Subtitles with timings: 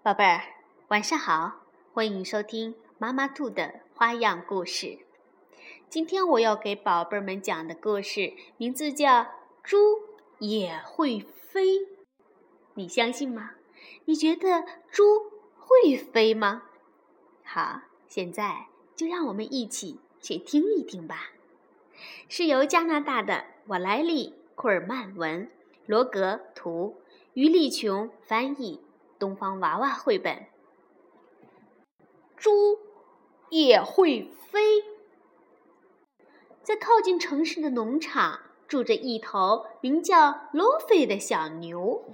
[0.00, 0.42] 宝贝儿，
[0.88, 1.64] 晚上好！
[1.92, 5.00] 欢迎收听妈妈兔的花样故事。
[5.90, 9.22] 今天我要给宝贝儿们讲的故事名字叫
[9.64, 9.76] 《猪
[10.38, 11.80] 也会飞》。
[12.74, 13.54] 你相信吗？
[14.04, 15.02] 你觉得猪
[15.58, 16.62] 会飞吗？
[17.42, 21.32] 好，现在就让我们一起去听一听吧。
[22.28, 25.50] 是由加拿大的瓦莱丽·库尔曼文、
[25.86, 27.02] 罗格图、
[27.34, 28.80] 于丽琼翻译。
[29.18, 30.46] 东方娃娃绘本。
[32.36, 32.78] 猪
[33.50, 34.84] 也会飞。
[36.62, 42.04] 在靠近城市的农场，住着一头名叫罗菲的小牛。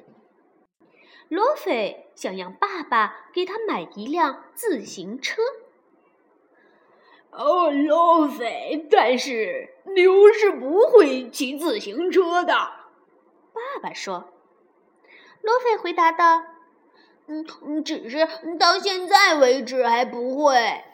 [1.29, 5.43] 罗菲想让爸爸给他买一辆自行车。
[7.31, 12.55] 哦，罗菲，但是牛是不会骑自行车的。
[12.55, 14.33] 爸爸说。
[15.43, 16.54] 罗菲回答道。
[17.27, 18.27] 嗯，只是
[18.59, 20.85] 到现在为止还不会。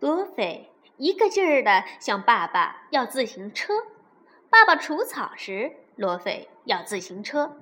[0.00, 3.72] 罗菲一个劲儿的向爸爸要自行车。
[4.50, 7.56] 爸爸除草时，罗菲要自行车；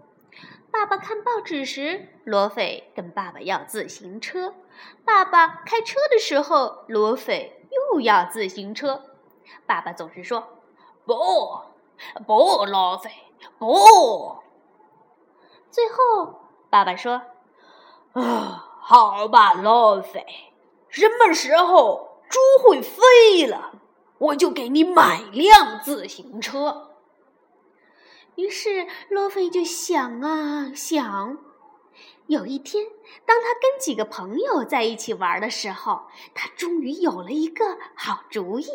[0.71, 4.55] 爸爸看报纸时，罗菲跟爸爸要自行车；
[5.05, 9.03] 爸爸开车的时候，罗菲又要自行车。
[9.67, 10.61] 爸爸总是说
[11.05, 11.15] ：“不，
[12.27, 13.11] 不，罗菲，
[13.59, 14.39] 不。”
[15.71, 17.23] 最后，爸爸说。
[18.13, 20.25] 啊，好吧，罗菲，
[20.89, 23.73] 什么时候猪会飞了，
[24.19, 26.91] 我就给你买辆自行车。
[28.35, 31.39] 于是罗菲就想啊想，
[32.27, 32.85] 有一天，
[33.25, 36.03] 当他跟几个朋友在一起玩的时候，
[36.35, 38.67] 他终于有了一个好主意。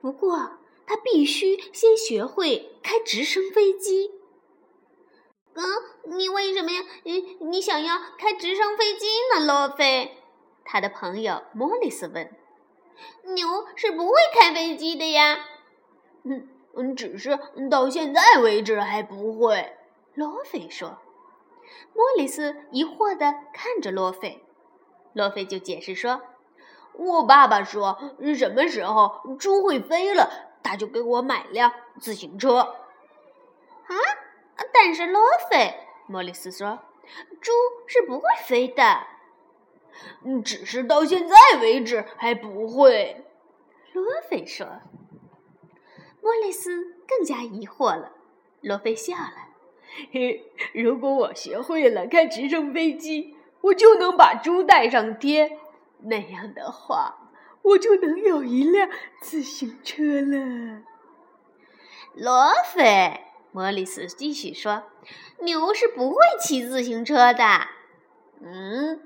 [0.00, 0.52] 不过，
[0.86, 4.10] 他必须先学会开直升飞机。
[5.60, 6.80] 嗯，你为什么呀？
[7.02, 10.16] 你你想要开直升飞机呢，罗菲？
[10.64, 12.34] 他的朋友莫里斯问。
[13.34, 15.44] 牛是不会开飞机的呀。
[16.24, 17.38] 嗯嗯，只是
[17.70, 19.76] 到现在为止还不会。
[20.14, 20.98] 罗菲说。
[21.92, 24.42] 莫里斯疑惑地看着罗菲。
[25.12, 26.22] 罗菲就解释说
[26.94, 27.98] ：“我爸爸说，
[28.34, 30.30] 什么时候猪会飞了，
[30.62, 32.76] 他就给我买辆自行车。”
[33.88, 33.94] 啊？
[34.72, 35.74] 但是罗菲，
[36.06, 36.80] 莫里斯说
[37.40, 37.52] ：“猪
[37.86, 39.06] 是不会飞的。
[40.44, 43.24] ”“只是到现在为止还不会。”
[43.92, 44.66] 罗菲说。
[46.22, 48.12] 莫里斯更加疑惑了。
[48.60, 49.48] 罗菲笑了
[50.12, 55.58] ：“嘿，如果我学会了开直升飞机，我就能把猪带上天。
[56.02, 57.30] 那样的话，
[57.62, 58.88] 我就能有一辆
[59.20, 60.82] 自行车了。”
[62.14, 63.20] 罗菲。
[63.52, 64.84] 莫里斯继续说
[65.42, 67.44] ：“牛是不会骑自行车的。
[68.42, 69.00] ”“嗯，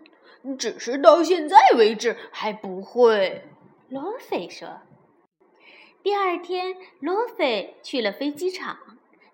[0.59, 3.44] 只是到现在为止还不会。”
[3.88, 4.81] 罗菲说。
[6.03, 8.77] 第二天，罗菲去了飞机场，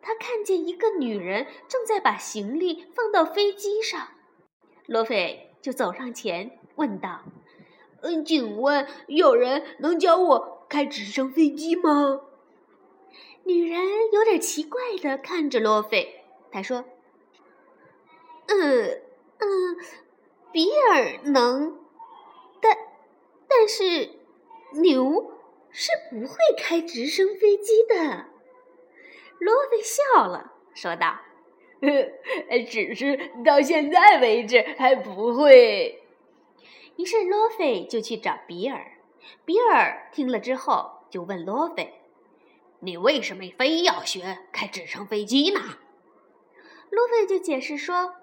[0.00, 4.08] 他看见一个女人正在把行李放到飞机上。
[4.86, 7.22] 罗菲就走上前问道
[8.02, 12.20] ：“嗯，请问有人能教我开直升飞机吗？”
[13.52, 16.22] 女人有点奇怪的看着罗菲，
[16.52, 16.84] 她说
[18.46, 19.02] ：“嗯
[19.38, 19.76] 嗯，
[20.52, 21.76] 比尔能，
[22.60, 22.76] 但
[23.48, 24.10] 但是
[24.80, 25.32] 牛
[25.68, 28.26] 是不会开直升飞机的。”
[29.40, 31.18] 罗菲笑了，说道
[32.70, 36.04] ：“只是到现在为止还不会。”
[36.96, 38.92] 于是罗菲就去找比尔。
[39.44, 41.99] 比尔听了之后，就问罗菲。
[42.80, 45.60] 你为什么非要学开直升飞机呢？
[46.90, 48.14] 路飞就解释说：“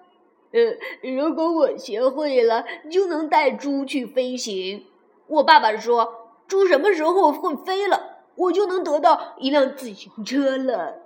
[0.52, 4.86] 呃，如果我学会了，就能带猪去飞行。
[5.28, 11.02] 我爸爸说，猪什么时候会飞了，我就能得到一辆自行车了。”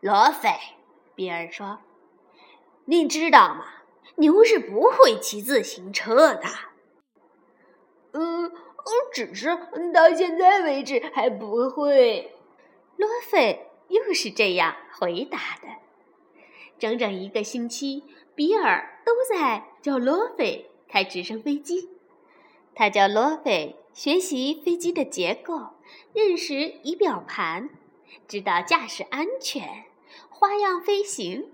[0.00, 0.50] 罗菲，
[1.14, 1.78] 比尔说
[2.84, 3.64] ：“你知道吗？
[4.16, 6.42] 牛是不会骑自行车的。”
[8.12, 8.52] 嗯。
[9.12, 9.46] 只是
[9.92, 12.32] 到现在为止还不会。
[12.96, 15.68] 罗菲又是这样回答的。
[16.78, 18.02] 整整一个星期，
[18.34, 21.90] 比尔都在教罗菲开直升飞机。
[22.74, 25.70] 他教罗菲学习飞机的结构，
[26.12, 27.70] 认识仪表盘，
[28.26, 29.84] 知道驾驶安全，
[30.28, 31.52] 花样飞行。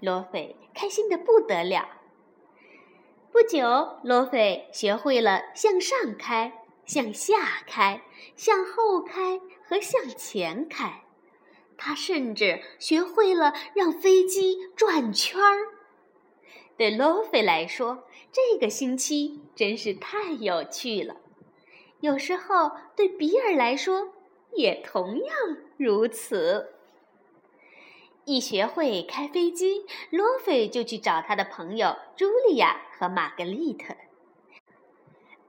[0.00, 1.88] 罗菲开心的不得了。
[3.30, 6.61] 不久，罗菲学会了向上开。
[6.84, 8.02] 向下开，
[8.36, 11.04] 向后开和向前开，
[11.76, 15.68] 他甚至学会了让飞机转圈儿。
[16.76, 21.16] 对罗菲来说，这个星期真是太有趣了。
[22.00, 24.12] 有时候，对比尔来说
[24.52, 25.36] 也同样
[25.76, 26.74] 如此。
[28.24, 33.94] 一学会开飞机，罗菲就去找他的朋友茱莉亚和玛格丽特。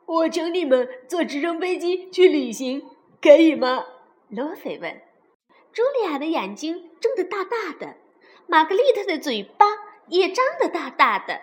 [0.05, 2.83] 我请你们坐直升飞机去旅行，
[3.21, 3.85] 可以吗？
[4.29, 5.01] 罗菲问。
[5.73, 7.95] 茱莉亚的眼睛睁得大大的，
[8.47, 9.65] 玛格丽特的嘴巴
[10.07, 11.41] 也张得大大的。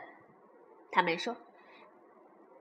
[0.92, 1.36] 他们说：“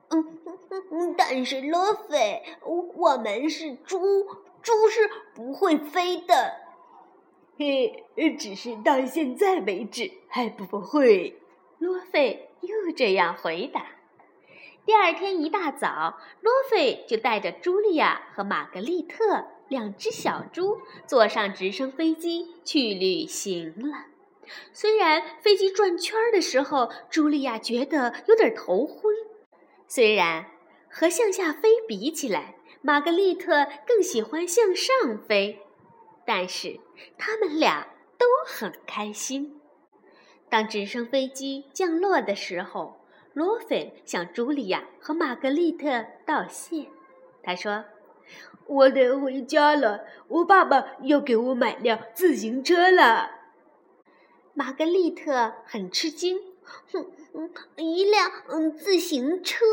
[0.09, 3.99] 嗯，但是罗菲，我们是猪，
[4.61, 6.53] 猪是不会飞的。”
[7.59, 8.05] 嘿，
[8.37, 11.39] 只是到现在为止还不会。
[11.77, 13.85] 罗菲又这样回答。
[14.85, 24.07] 第二天一大早，罗菲就带着茱莉亚和玛格丽特两只小猪坐上直升飞机去旅行了。
[24.73, 29.13] 虽然飞机转圈的时候，茱莉亚觉得有点头昏；
[29.87, 30.47] 虽然
[30.89, 35.59] 和向下飞比起来，玛格丽特更喜欢向上飞，
[36.25, 36.79] 但是
[37.17, 39.61] 他们俩都很开心。
[40.49, 42.98] 当直升飞机降落的时候，
[43.39, 46.87] 罗菲向茱莉亚和玛格丽特道谢。
[47.41, 47.85] 他说
[48.67, 53.31] ：“我得回家了，我爸爸要给我买辆自行车了。”
[54.53, 56.37] 玛格丽特很吃惊
[56.91, 57.09] ：“哼，
[57.77, 59.65] 一辆嗯自行车？”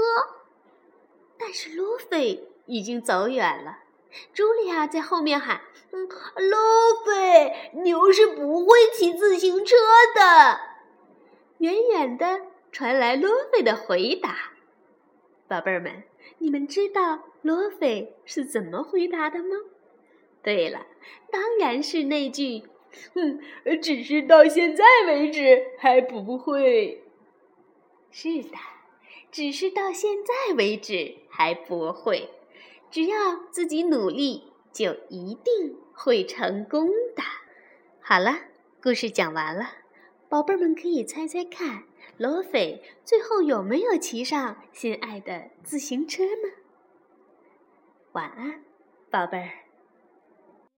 [1.37, 3.81] 但是罗菲已经走远了。
[4.33, 5.61] 茱莉亚在后面喊
[5.91, 6.57] ：“嗯，罗
[7.05, 9.75] 菲，牛是不会骑自行车
[10.15, 10.61] 的。”
[11.59, 12.43] 远远的。
[12.77, 14.53] 传来罗菲的回答
[15.49, 16.03] ：“宝贝儿们，
[16.37, 19.57] 你们知道罗菲是怎么回答的吗？
[20.43, 20.87] 对了，
[21.33, 22.65] 当然是那句
[23.15, 23.41] ‘哼，
[23.81, 27.03] 只是到现在为止还不会’。
[28.13, 28.59] 是的，
[29.33, 32.29] 只是到现在为止还不会。
[32.91, 37.23] 只要自己努力，就一定会成功的。
[38.03, 38.37] 好了，
[38.83, 39.67] 故事讲完了，
[40.29, 41.85] 宝贝儿们可以猜猜看。”
[42.17, 46.51] 罗菲最后有没有骑上心爱的自行车呢？
[48.13, 48.65] 晚安，
[49.11, 49.66] 宝贝儿。